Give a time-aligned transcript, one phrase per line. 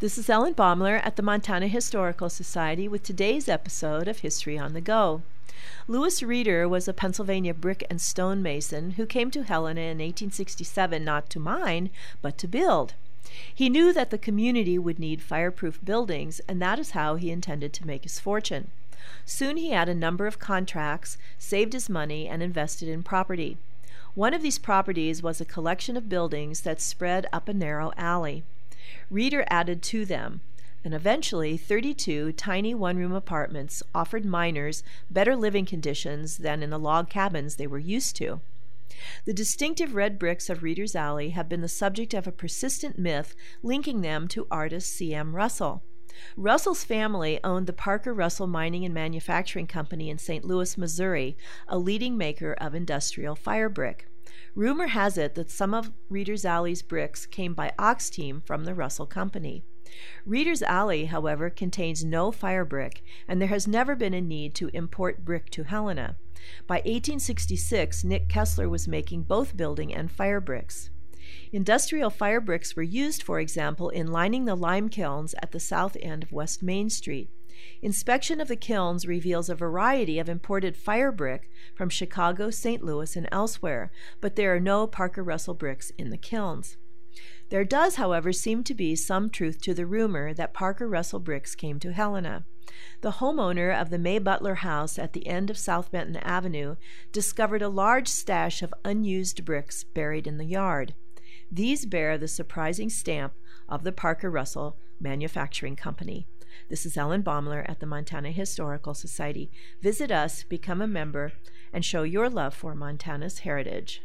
[0.00, 4.72] This is Ellen Baumler at the Montana Historical Society with today's episode of History on
[4.72, 5.22] the Go.
[5.88, 11.04] Lewis Reeder was a Pennsylvania brick and stone mason who came to Helena in 1867
[11.04, 11.90] not to mine,
[12.22, 12.94] but to build.
[13.52, 17.72] He knew that the community would need fireproof buildings, and that is how he intended
[17.72, 18.70] to make his fortune.
[19.24, 23.58] Soon he had a number of contracts, saved his money, and invested in property.
[24.14, 28.44] One of these properties was a collection of buildings that spread up a narrow alley.
[29.10, 30.40] Reeder added to them,
[30.84, 36.78] and eventually 32 tiny one room apartments offered miners better living conditions than in the
[36.78, 38.40] log cabins they were used to.
[39.24, 43.34] The distinctive red bricks of Reeder's Alley have been the subject of a persistent myth
[43.62, 45.36] linking them to artist C.M.
[45.36, 45.82] Russell.
[46.36, 50.44] Russell's family owned the Parker Russell Mining and Manufacturing Company in St.
[50.44, 51.36] Louis, Missouri,
[51.68, 54.08] a leading maker of industrial fire brick.
[54.54, 58.74] Rumor has it that some of Reeder's Alley's bricks came by ox team from the
[58.74, 59.64] Russell Company.
[60.26, 64.68] Reeder's Alley, however, contains no fire brick, and there has never been a need to
[64.74, 66.16] import brick to Helena.
[66.66, 70.90] By 1866, Nick Kessler was making both building and fire bricks.
[71.52, 75.96] Industrial fire bricks were used, for example, in lining the lime kilns at the south
[76.00, 77.30] end of West Main Street.
[77.82, 82.84] Inspection of the kilns reveals a variety of imported fire brick from Chicago, St.
[82.84, 86.76] Louis, and elsewhere, but there are no Parker Russell bricks in the kilns.
[87.50, 91.54] There does, however, seem to be some truth to the rumor that Parker Russell bricks
[91.54, 92.44] came to Helena.
[93.00, 96.76] The homeowner of the May Butler house at the end of South Benton Avenue
[97.10, 100.94] discovered a large stash of unused bricks buried in the yard.
[101.50, 103.32] These bear the surprising stamp
[103.70, 106.26] of the Parker Russell Manufacturing Company.
[106.68, 109.50] This is Ellen Baumler at the Montana Historical Society.
[109.80, 111.32] Visit us, become a member,
[111.72, 114.02] and show your love for Montana's heritage.